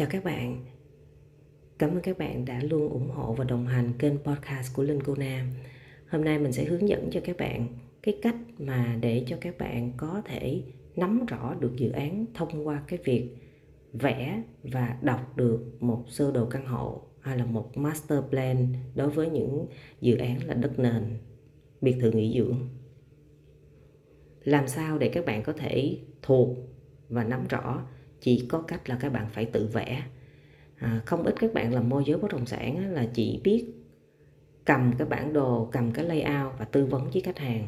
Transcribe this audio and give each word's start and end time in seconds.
Chào 0.00 0.08
các 0.10 0.24
bạn. 0.24 0.64
Cảm 1.78 1.90
ơn 1.90 2.00
các 2.00 2.18
bạn 2.18 2.44
đã 2.44 2.60
luôn 2.62 2.88
ủng 2.88 3.10
hộ 3.10 3.32
và 3.32 3.44
đồng 3.44 3.66
hành 3.66 3.92
kênh 3.98 4.18
podcast 4.18 4.76
của 4.76 4.82
Linh 4.82 5.02
Cô 5.02 5.14
Nam. 5.14 5.46
Hôm 6.08 6.24
nay 6.24 6.38
mình 6.38 6.52
sẽ 6.52 6.64
hướng 6.64 6.88
dẫn 6.88 7.08
cho 7.10 7.20
các 7.24 7.36
bạn 7.36 7.68
cái 8.02 8.18
cách 8.22 8.36
mà 8.58 8.98
để 9.00 9.24
cho 9.26 9.36
các 9.40 9.58
bạn 9.58 9.92
có 9.96 10.22
thể 10.24 10.62
nắm 10.96 11.26
rõ 11.26 11.54
được 11.60 11.76
dự 11.76 11.90
án 11.90 12.26
thông 12.34 12.66
qua 12.66 12.82
cái 12.88 12.98
việc 13.04 13.36
vẽ 13.92 14.42
và 14.62 14.96
đọc 15.02 15.36
được 15.36 15.82
một 15.82 16.04
sơ 16.08 16.32
đồ 16.32 16.46
căn 16.46 16.66
hộ 16.66 17.02
hay 17.20 17.38
là 17.38 17.44
một 17.44 17.76
master 17.76 18.18
plan 18.30 18.66
đối 18.94 19.10
với 19.10 19.30
những 19.30 19.66
dự 20.00 20.16
án 20.16 20.44
là 20.46 20.54
đất 20.54 20.78
nền, 20.78 21.18
biệt 21.80 21.96
thự 22.00 22.10
nghỉ 22.10 22.38
dưỡng. 22.38 22.58
Làm 24.44 24.68
sao 24.68 24.98
để 24.98 25.08
các 25.08 25.24
bạn 25.26 25.42
có 25.42 25.52
thể 25.52 25.98
thuộc 26.22 26.48
và 27.08 27.24
nắm 27.24 27.48
rõ 27.48 27.86
chỉ 28.20 28.46
có 28.48 28.58
cách 28.60 28.88
là 28.88 28.96
các 29.00 29.12
bạn 29.12 29.26
phải 29.32 29.44
tự 29.44 29.66
vẽ. 29.72 30.02
À, 30.76 31.00
không 31.06 31.22
ít 31.22 31.34
các 31.40 31.54
bạn 31.54 31.74
làm 31.74 31.88
môi 31.88 32.04
giới 32.06 32.18
bất 32.18 32.32
động 32.32 32.46
sản 32.46 32.76
á, 32.76 32.86
là 32.88 33.06
chỉ 33.14 33.40
biết 33.44 33.64
cầm 34.64 34.92
cái 34.98 35.08
bản 35.08 35.32
đồ 35.32 35.68
cầm 35.72 35.92
cái 35.92 36.04
layout 36.04 36.52
và 36.58 36.64
tư 36.64 36.86
vấn 36.86 37.10
với 37.10 37.22
khách 37.22 37.38
hàng. 37.38 37.66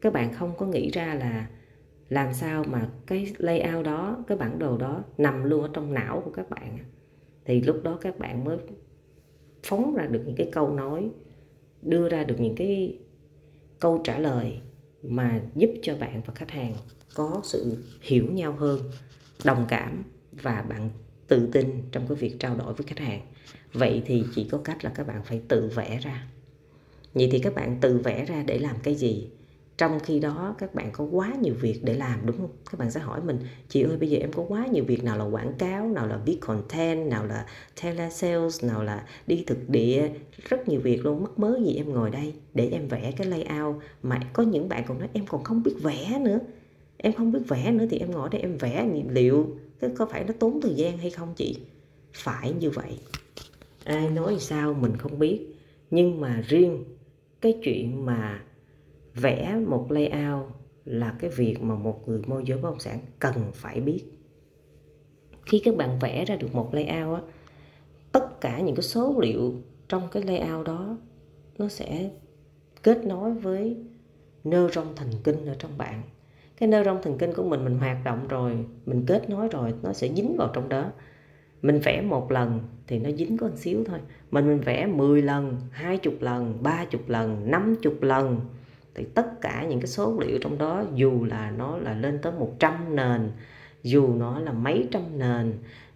Các 0.00 0.12
bạn 0.12 0.32
không 0.32 0.52
có 0.58 0.66
nghĩ 0.66 0.90
ra 0.90 1.14
là 1.14 1.46
làm 2.08 2.34
sao 2.34 2.64
mà 2.64 2.88
cái 3.06 3.32
layout 3.38 3.84
đó 3.84 4.24
cái 4.26 4.38
bản 4.38 4.58
đồ 4.58 4.78
đó 4.78 5.04
nằm 5.18 5.44
luôn 5.44 5.62
ở 5.62 5.70
trong 5.72 5.94
não 5.94 6.22
của 6.24 6.30
các 6.30 6.50
bạn 6.50 6.78
thì 7.44 7.60
lúc 7.60 7.80
đó 7.82 7.98
các 8.00 8.18
bạn 8.18 8.44
mới 8.44 8.58
phóng 9.62 9.94
ra 9.94 10.06
được 10.06 10.22
những 10.26 10.36
cái 10.36 10.48
câu 10.52 10.74
nói 10.74 11.10
đưa 11.82 12.08
ra 12.08 12.24
được 12.24 12.40
những 12.40 12.54
cái 12.54 12.98
câu 13.80 14.00
trả 14.04 14.18
lời 14.18 14.60
mà 15.02 15.40
giúp 15.54 15.70
cho 15.82 15.96
bạn 15.96 16.22
và 16.26 16.34
khách 16.34 16.50
hàng 16.50 16.74
có 17.14 17.40
sự 17.44 17.76
hiểu 18.00 18.26
nhau 18.32 18.52
hơn 18.52 18.80
đồng 19.46 19.64
cảm 19.68 20.04
và 20.32 20.62
bạn 20.68 20.90
tự 21.28 21.48
tin 21.52 21.82
trong 21.92 22.06
cái 22.08 22.16
việc 22.16 22.36
trao 22.40 22.56
đổi 22.56 22.74
với 22.74 22.86
khách 22.86 22.98
hàng. 22.98 23.20
Vậy 23.72 24.02
thì 24.06 24.24
chỉ 24.34 24.48
có 24.50 24.58
cách 24.58 24.84
là 24.84 24.90
các 24.94 25.06
bạn 25.06 25.22
phải 25.24 25.42
tự 25.48 25.70
vẽ 25.74 25.98
ra. 26.02 26.26
Vậy 27.14 27.28
thì 27.32 27.38
các 27.38 27.54
bạn 27.54 27.76
tự 27.80 27.98
vẽ 27.98 28.24
ra 28.24 28.42
để 28.46 28.58
làm 28.58 28.76
cái 28.82 28.94
gì? 28.94 29.30
Trong 29.78 30.00
khi 30.00 30.20
đó, 30.20 30.54
các 30.58 30.74
bạn 30.74 30.90
có 30.92 31.04
quá 31.04 31.34
nhiều 31.40 31.54
việc 31.60 31.80
để 31.84 31.94
làm, 31.94 32.26
đúng 32.26 32.36
không? 32.36 32.50
Các 32.70 32.80
bạn 32.80 32.90
sẽ 32.90 33.00
hỏi 33.00 33.20
mình, 33.22 33.38
chị 33.68 33.82
ơi, 33.82 33.96
bây 33.96 34.10
giờ 34.10 34.18
em 34.18 34.32
có 34.32 34.44
quá 34.48 34.66
nhiều 34.66 34.84
việc, 34.84 35.04
nào 35.04 35.18
là 35.18 35.24
quảng 35.24 35.52
cáo, 35.58 35.88
nào 35.88 36.06
là 36.06 36.16
viết 36.16 36.38
content, 36.40 37.10
nào 37.10 37.26
là 37.26 37.46
telesales 37.82 38.64
nào 38.64 38.82
là 38.82 39.06
đi 39.26 39.44
thực 39.46 39.68
địa, 39.68 40.10
rất 40.48 40.68
nhiều 40.68 40.80
việc 40.80 41.04
luôn 41.04 41.22
mất 41.22 41.38
mớ 41.38 41.58
gì 41.64 41.74
em 41.76 41.92
ngồi 41.92 42.10
đây 42.10 42.34
để 42.54 42.68
em 42.72 42.88
vẽ 42.88 43.12
cái 43.16 43.26
layout? 43.26 43.76
Mà 44.02 44.20
có 44.32 44.42
những 44.42 44.68
bạn 44.68 44.84
còn 44.88 44.98
nói, 44.98 45.08
em 45.12 45.26
còn 45.26 45.44
không 45.44 45.62
biết 45.62 45.74
vẽ 45.82 46.18
nữa 46.20 46.38
em 46.98 47.12
không 47.12 47.32
biết 47.32 47.40
vẽ 47.48 47.72
nữa 47.72 47.86
thì 47.90 47.98
em 47.98 48.10
ngồi 48.10 48.28
đây 48.28 48.40
em 48.40 48.56
vẽ 48.56 48.88
liệu. 49.10 49.56
Cái 49.80 49.90
có 49.96 50.06
phải 50.06 50.24
nó 50.24 50.32
tốn 50.38 50.60
thời 50.60 50.74
gian 50.74 50.98
hay 50.98 51.10
không 51.10 51.34
chị? 51.36 51.58
Phải 52.12 52.52
như 52.52 52.70
vậy. 52.70 52.98
Ai 53.84 54.10
nói 54.10 54.36
sao 54.38 54.74
mình 54.74 54.96
không 54.96 55.18
biết. 55.18 55.46
Nhưng 55.90 56.20
mà 56.20 56.42
riêng 56.48 56.84
cái 57.40 57.58
chuyện 57.62 58.06
mà 58.06 58.44
vẽ 59.14 59.60
một 59.66 59.92
layout 59.92 60.46
là 60.84 61.16
cái 61.20 61.30
việc 61.30 61.62
mà 61.62 61.74
một 61.74 62.08
người 62.08 62.22
môi 62.26 62.42
giới 62.46 62.58
bất 62.58 62.70
động 62.70 62.80
sản 62.80 62.98
cần 63.18 63.34
phải 63.54 63.80
biết. 63.80 64.02
Khi 65.46 65.58
các 65.64 65.76
bạn 65.76 65.98
vẽ 65.98 66.24
ra 66.24 66.36
được 66.36 66.54
một 66.54 66.74
layout 66.74 67.18
á, 67.18 67.22
tất 68.12 68.40
cả 68.40 68.60
những 68.60 68.74
cái 68.76 68.82
số 68.82 69.20
liệu 69.20 69.54
trong 69.88 70.08
cái 70.12 70.22
layout 70.22 70.66
đó 70.66 70.98
nó 71.58 71.68
sẽ 71.68 72.10
kết 72.82 73.04
nối 73.04 73.34
với 73.34 73.76
neuron 74.44 74.86
thần 74.96 75.10
kinh 75.24 75.46
ở 75.46 75.56
trong 75.58 75.78
bạn 75.78 76.02
cái 76.56 76.68
neuron 76.68 77.02
thần 77.02 77.18
kinh 77.18 77.32
của 77.32 77.42
mình 77.42 77.64
mình 77.64 77.78
hoạt 77.78 78.04
động 78.04 78.28
rồi, 78.28 78.64
mình 78.86 79.04
kết 79.06 79.30
nối 79.30 79.48
rồi, 79.48 79.74
nó 79.82 79.92
sẽ 79.92 80.08
dính 80.08 80.36
vào 80.36 80.50
trong 80.54 80.68
đó. 80.68 80.90
Mình 81.62 81.78
vẽ 81.78 82.02
một 82.02 82.32
lần 82.32 82.60
thì 82.86 82.98
nó 82.98 83.10
dính 83.10 83.36
có 83.36 83.46
một 83.46 83.56
xíu 83.56 83.84
thôi. 83.84 83.98
Mình 84.30 84.46
mình 84.46 84.60
vẽ 84.60 84.86
10 84.86 85.22
lần 85.22 85.56
20 85.70 86.14
lần 86.20 86.62
30 86.62 87.02
lần 87.06 87.50
50 87.50 87.94
lần. 88.00 88.40
Thì 88.94 89.04
tất 89.04 89.40
cả 89.40 89.66
những 89.68 89.80
cái 89.80 89.86
số 89.86 90.18
liệu 90.20 90.38
trong 90.38 90.58
đó, 90.58 90.84
dù 90.94 91.24
là 91.24 91.50
nó 91.50 91.76
là 91.78 91.94
lên 91.94 92.18
tới 92.22 92.32
100 92.32 92.96
nền, 92.96 93.30
dù 93.82 94.14
nó 94.14 94.40
là 94.40 94.52
mấy 94.52 94.88
trăm 94.90 95.02
nền, 95.18 95.52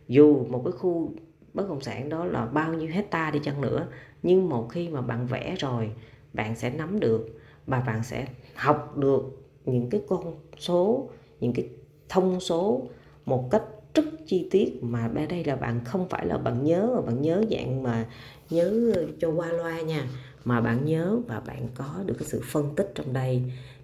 dù 0.09 0.47
một 0.49 0.62
cái 0.65 0.72
khu 0.72 1.12
bất 1.54 1.69
động 1.69 1.81
sản 1.81 2.09
đó 2.09 2.25
là 2.25 2.47
bao 2.47 2.75
nhiêu 2.75 2.88
hecta 2.93 3.31
đi 3.31 3.41
chăng 3.43 3.60
nữa, 3.60 3.87
nhưng 4.22 4.49
một 4.49 4.69
khi 4.70 4.88
mà 4.88 5.00
bạn 5.00 5.26
vẽ 5.26 5.54
rồi, 5.59 5.91
bạn 6.32 6.56
sẽ 6.56 6.70
nắm 6.70 7.00
được 7.00 7.41
và 7.66 7.81
bạn 7.81 8.03
sẽ 8.03 8.26
học 8.54 8.97
được 8.97 9.40
những 9.65 9.91
cái 9.91 10.03
con 10.09 10.34
số, 10.59 11.09
những 11.41 11.53
cái 11.53 11.69
thông 12.09 12.41
số 12.41 12.82
một 13.25 13.48
cách 13.50 13.62
rất 13.94 14.04
chi 14.26 14.48
tiết 14.50 14.78
mà 14.82 15.09
đây 15.15 15.26
đây 15.26 15.44
là 15.44 15.56
bạn 15.56 15.84
không 15.84 16.09
phải 16.09 16.26
là 16.26 16.38
bạn 16.38 16.65
nhớ 16.65 16.93
mà 16.94 17.00
bạn 17.00 17.22
nhớ 17.22 17.44
dạng 17.50 17.82
mà 17.82 18.09
nhớ 18.50 18.93
cho 19.20 19.31
qua 19.31 19.53
loa 19.53 19.81
nha, 19.81 20.09
mà 20.44 20.60
bạn 20.60 20.84
nhớ 20.84 21.19
và 21.26 21.41
bạn 21.41 21.69
có 21.75 22.03
được 22.06 22.15
cái 22.19 22.28
sự 22.28 22.41
phân 22.44 22.75
tích 22.76 22.93
trong 22.94 23.12
đây. 23.12 23.43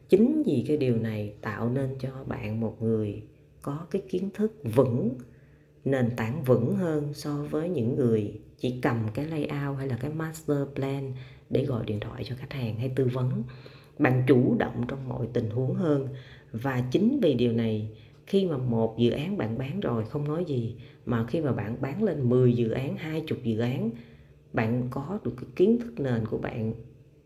Chính 0.09 0.43
vì 0.47 0.65
cái 0.69 0.77
điều 0.77 0.97
này 0.97 1.35
tạo 1.41 1.71
nên 1.71 1.97
cho 2.01 2.11
bạn 2.27 2.61
một 2.61 2.83
người 2.83 3.23
có 3.63 3.87
cái 3.91 4.03
kiến 4.09 4.31
thức 4.35 4.53
vững, 4.75 5.11
nền 5.85 6.11
tảng 6.17 6.45
vững 6.45 6.77
hơn 6.77 7.15
so 7.15 7.37
với 7.51 7.69
những 7.69 7.97
người 7.97 8.41
chỉ 8.59 8.81
cầm 8.83 9.09
cái 9.15 9.25
layout 9.25 9.79
hay 9.79 9.89
là 9.89 9.97
cái 10.01 10.11
master 10.11 10.59
plan 10.75 11.13
để 11.51 11.65
gọi 11.65 11.85
điện 11.87 12.01
thoại 12.01 12.25
cho 12.27 12.35
khách 12.39 12.53
hàng 12.53 12.77
hay 12.77 12.89
tư 12.97 13.09
vấn 13.13 13.43
bạn 13.99 14.23
chủ 14.27 14.57
động 14.59 14.85
trong 14.89 15.09
mọi 15.09 15.27
tình 15.33 15.51
huống 15.51 15.75
hơn. 15.75 16.09
Và 16.53 16.83
chính 16.91 17.21
vì 17.23 17.35
điều 17.35 17.53
này, 17.53 17.91
khi 18.27 18.47
mà 18.47 18.57
một 18.57 18.99
dự 18.99 19.11
án 19.11 19.37
bạn 19.37 19.59
bán 19.59 19.81
rồi, 19.81 20.05
không 20.05 20.29
nói 20.29 20.45
gì, 20.45 20.75
mà 21.07 21.27
khi 21.27 21.41
mà 21.41 21.53
bạn 21.53 21.77
bán 21.81 22.03
lên 22.03 22.29
10 22.29 22.53
dự 22.53 22.71
án 22.71 22.97
20 22.97 23.41
dự 23.43 23.59
án, 23.59 23.91
bạn 24.53 24.89
có 24.91 25.19
được 25.25 25.35
cái 25.37 25.51
kiến 25.57 25.79
thức 25.81 26.01
nền 26.01 26.27
của 26.27 26.39
bạn 26.39 26.75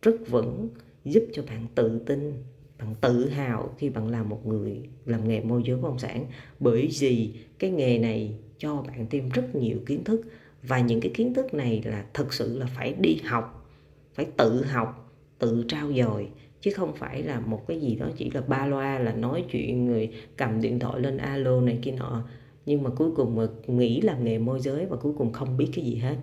rất 0.03 0.17
vững, 0.29 0.69
giúp 1.05 1.23
cho 1.33 1.43
bạn 1.43 1.67
tự 1.75 1.99
tin, 1.99 2.33
bạn 2.79 2.95
tự 3.01 3.29
hào 3.29 3.75
khi 3.79 3.91
bạn 3.91 4.09
làm 4.09 4.29
một 4.29 4.47
người 4.47 4.81
làm 5.07 5.29
nghề 5.29 5.41
môi 5.41 5.63
giới 5.65 5.77
bất 5.77 5.89
động 5.89 5.99
sản. 5.99 6.27
Bởi 6.61 6.89
vì 7.01 7.33
cái 7.59 7.71
nghề 7.71 7.99
này 7.99 8.35
cho 8.59 8.83
bạn 8.83 9.07
thêm 9.11 9.29
rất 9.29 9.55
nhiều 9.55 9.79
kiến 9.87 10.05
thức, 10.05 10.21
và 10.63 10.81
những 10.81 11.01
cái 11.01 11.11
kiến 11.15 11.35
thức 11.35 11.55
này 11.55 11.83
là 11.85 12.05
thật 12.15 12.33
sự 12.33 12.59
là 12.59 12.67
phải 12.67 12.95
đi 13.01 13.17
học, 13.25 13.71
phải 14.15 14.27
tự 14.37 14.65
học, 14.65 15.13
tự 15.39 15.65
trao 15.69 15.93
dồi 15.93 16.29
chứ 16.61 16.71
không 16.71 16.95
phải 16.95 17.23
là 17.23 17.41
một 17.41 17.67
cái 17.67 17.81
gì 17.81 17.97
đó 17.97 18.07
chỉ 18.17 18.31
là 18.31 18.41
ba 18.41 18.67
loa 18.67 18.99
là 18.99 19.13
nói 19.13 19.45
chuyện 19.51 19.87
người 19.87 20.11
cầm 20.37 20.61
điện 20.61 20.79
thoại 20.79 21.01
lên 21.01 21.17
alo 21.17 21.61
này 21.61 21.79
kia 21.83 21.91
nọ. 21.91 22.23
Nhưng 22.67 22.83
mà 22.83 22.91
cuối 22.91 23.11
cùng 23.17 23.37
mà 23.37 23.47
nghĩ 23.67 24.01
làm 24.01 24.25
nghề 24.25 24.39
môi 24.39 24.61
giới 24.61 24.87
và 24.87 24.97
cuối 24.97 25.13
cùng 25.19 25.33
không 25.33 25.57
biết 25.57 25.69
cái 25.75 25.85
gì 25.85 25.95
hết. 25.95 26.17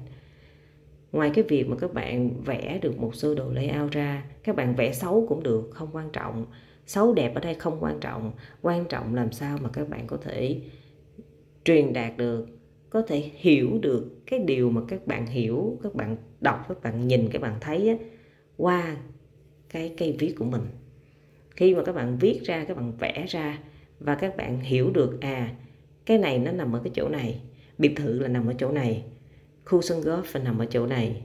Ngoài 1.12 1.32
cái 1.34 1.44
việc 1.44 1.70
mà 1.70 1.76
các 1.80 1.94
bạn 1.94 2.42
vẽ 2.42 2.80
được 2.82 3.00
một 3.00 3.16
sơ 3.16 3.36
đồ 3.36 3.52
layout 3.52 3.92
ra 3.92 4.24
các 4.44 4.56
bạn 4.56 4.76
vẽ 4.76 4.94
xấu 4.94 5.26
cũng 5.30 5.44
được 5.44 5.70
không 5.72 5.90
quan 5.92 6.10
trọng. 6.14 6.46
Xấu 6.86 7.14
đẹp 7.14 7.36
ở 7.36 7.42
đây 7.42 7.54
không 7.54 7.78
quan 7.80 8.00
trọng. 8.00 8.32
Quan 8.62 8.86
trọng 8.86 9.16
làm 9.16 9.32
sao 9.32 9.58
mà 9.62 9.70
các 9.70 9.90
bạn 9.90 10.08
có 10.08 10.18
thể 10.18 10.62
truyền 11.66 11.94
đạt 11.94 12.18
được 12.18 12.48
có 12.90 13.02
thể 13.02 13.32
hiểu 13.36 13.80
được 13.82 14.26
cái 14.26 14.40
điều 14.40 14.70
mà 14.70 14.82
các 14.88 15.08
bạn 15.08 15.26
hiểu 15.26 15.80
các 15.84 15.96
bạn 15.96 16.18
đọc 16.42 16.66
các 16.70 16.84
bạn 16.84 17.08
nhìn 17.08 17.30
các 17.32 17.42
bạn 17.42 17.54
thấy 17.62 17.90
á, 17.90 17.96
qua 18.58 18.98
cái 19.70 19.94
cây 19.98 20.16
viết 20.20 20.36
của 20.38 20.46
mình. 20.46 20.62
Khi 21.56 21.76
mà 21.76 21.84
các 21.84 21.96
bạn 21.96 22.18
viết 22.18 22.42
ra 22.44 22.66
các 22.68 22.78
bạn 22.78 22.92
vẽ 23.00 23.26
ra 23.28 23.60
và 24.00 24.16
các 24.16 24.38
bạn 24.38 24.60
hiểu 24.60 24.92
được 24.92 25.22
à 25.22 25.56
cái 26.06 26.18
này 26.18 26.40
nó 26.40 26.52
nằm 26.52 26.76
ở 26.76 26.82
cái 26.84 26.92
chỗ 26.96 27.10
này 27.10 27.40
biệt 27.78 27.94
thự 27.96 28.20
là 28.20 28.28
nằm 28.28 28.48
ở 28.48 28.54
chỗ 28.58 28.72
này 28.72 29.04
khu 29.66 29.82
sân 29.82 30.02
golf 30.02 30.24
là 30.34 30.40
nằm 30.44 30.58
ở 30.58 30.66
chỗ 30.66 30.86
này 30.86 31.22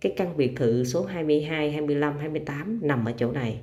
cái 0.00 0.12
căn 0.16 0.36
biệt 0.36 0.52
thự 0.56 0.84
số 0.84 1.04
22, 1.04 1.70
25, 1.70 2.18
28 2.18 2.80
nằm 2.82 3.04
ở 3.04 3.12
chỗ 3.16 3.32
này. 3.32 3.60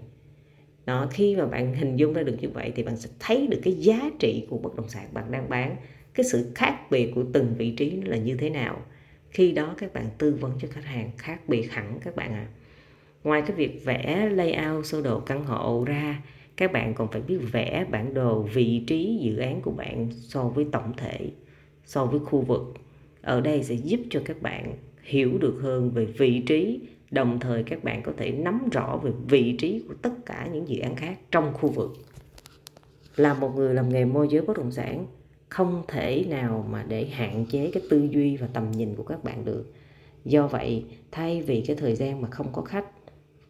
Đó 0.85 1.07
khi 1.11 1.35
mà 1.35 1.45
bạn 1.45 1.73
hình 1.73 1.95
dung 1.95 2.13
ra 2.13 2.23
được 2.23 2.35
như 2.41 2.49
vậy 2.49 2.71
thì 2.75 2.83
bạn 2.83 2.97
sẽ 2.97 3.09
thấy 3.19 3.47
được 3.47 3.59
cái 3.63 3.73
giá 3.73 4.09
trị 4.19 4.45
của 4.49 4.57
bất 4.57 4.75
động 4.75 4.89
sản 4.89 5.09
bạn 5.13 5.31
đang 5.31 5.49
bán 5.49 5.75
cái 6.13 6.23
sự 6.23 6.51
khác 6.55 6.79
biệt 6.91 7.11
của 7.15 7.23
từng 7.33 7.55
vị 7.57 7.71
trí 7.71 8.01
là 8.01 8.17
như 8.17 8.37
thế 8.37 8.49
nào. 8.49 8.81
Khi 9.29 9.51
đó 9.51 9.75
các 9.77 9.93
bạn 9.93 10.05
tư 10.17 10.37
vấn 10.39 10.51
cho 10.61 10.67
khách 10.71 10.85
hàng 10.85 11.11
khác 11.17 11.49
biệt 11.49 11.71
hẳn 11.71 11.99
các 12.03 12.15
bạn 12.15 12.33
ạ. 12.33 12.47
à 12.49 12.62
ngoài 13.23 13.41
cái 13.41 13.51
việc 13.51 13.85
vẽ 13.85 14.29
layout 14.29 14.85
sơ 14.85 15.01
đồ 15.01 15.19
căn 15.19 15.45
hộ 15.45 15.83
ra, 15.87 16.23
các 16.57 16.71
bạn 16.71 16.93
còn 16.93 17.07
phải 17.11 17.21
biết 17.21 17.37
vẽ 17.51 17.85
bản 17.91 18.13
đồ 18.13 18.41
vị 18.41 18.83
trí 18.87 19.19
dự 19.21 19.37
án 19.37 19.61
của 19.61 19.71
bạn 19.71 20.07
so 20.11 20.43
với 20.43 20.65
tổng 20.71 20.93
thể, 20.97 21.31
so 21.85 22.05
với 22.05 22.19
khu 22.19 22.41
vực. 22.41 22.73
Ở 23.21 23.41
đây 23.41 23.63
sẽ 23.63 23.75
giúp 23.75 23.99
cho 24.09 24.21
các 24.25 24.41
bạn 24.41 24.73
hiểu 25.03 25.37
được 25.37 25.59
hơn 25.61 25.91
về 25.91 26.05
vị 26.05 26.39
trí, 26.39 26.79
đồng 27.11 27.39
thời 27.39 27.63
các 27.63 27.83
bạn 27.83 28.01
có 28.03 28.11
thể 28.17 28.31
nắm 28.31 28.69
rõ 28.71 28.99
về 29.03 29.11
vị 29.27 29.55
trí 29.57 29.83
của 29.87 29.93
tất 30.01 30.25
cả 30.25 30.49
những 30.53 30.67
dự 30.67 30.79
án 30.79 30.95
khác 30.95 31.17
trong 31.31 31.53
khu 31.53 31.69
vực. 31.69 31.93
Là 33.15 33.33
một 33.33 33.55
người 33.55 33.73
làm 33.73 33.89
nghề 33.89 34.05
môi 34.05 34.27
giới 34.27 34.41
bất 34.41 34.57
động 34.57 34.71
sản, 34.71 35.05
không 35.49 35.83
thể 35.87 36.25
nào 36.29 36.67
mà 36.71 36.85
để 36.87 37.05
hạn 37.05 37.45
chế 37.45 37.71
cái 37.73 37.83
tư 37.89 38.07
duy 38.11 38.37
và 38.37 38.47
tầm 38.53 38.71
nhìn 38.71 38.95
của 38.95 39.03
các 39.03 39.23
bạn 39.23 39.45
được. 39.45 39.73
Do 40.25 40.47
vậy, 40.47 40.85
thay 41.11 41.41
vì 41.41 41.61
cái 41.61 41.75
thời 41.75 41.95
gian 41.95 42.21
mà 42.21 42.27
không 42.29 42.47
có 42.53 42.61
khách 42.61 42.85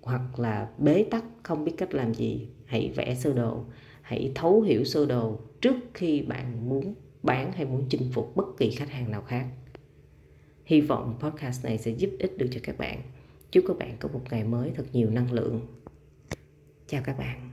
hoặc 0.03 0.39
là 0.39 0.69
bế 0.77 1.05
tắc, 1.11 1.23
không 1.43 1.65
biết 1.65 1.73
cách 1.77 1.93
làm 1.93 2.13
gì, 2.13 2.47
hãy 2.65 2.91
vẽ 2.95 3.15
sơ 3.15 3.33
đồ, 3.33 3.63
hãy 4.01 4.31
thấu 4.35 4.61
hiểu 4.61 4.83
sơ 4.83 5.05
đồ 5.05 5.39
trước 5.61 5.75
khi 5.93 6.21
bạn 6.21 6.69
muốn 6.69 6.95
bán 7.23 7.51
hay 7.51 7.65
muốn 7.65 7.85
chinh 7.89 8.09
phục 8.13 8.35
bất 8.35 8.45
kỳ 8.57 8.71
khách 8.71 8.89
hàng 8.89 9.11
nào 9.11 9.21
khác. 9.21 9.47
Hy 10.65 10.81
vọng 10.81 11.17
podcast 11.19 11.65
này 11.65 11.77
sẽ 11.77 11.91
giúp 11.91 12.09
ích 12.19 12.37
được 12.37 12.47
cho 12.51 12.59
các 12.63 12.77
bạn. 12.77 13.01
Chúc 13.51 13.63
các 13.67 13.77
bạn 13.77 13.97
có 13.99 14.09
một 14.13 14.21
ngày 14.31 14.43
mới 14.43 14.71
thật 14.75 14.85
nhiều 14.93 15.09
năng 15.09 15.31
lượng. 15.31 15.61
Chào 16.87 17.01
các 17.05 17.17
bạn. 17.17 17.52